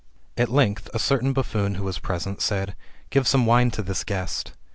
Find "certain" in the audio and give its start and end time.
0.97-1.31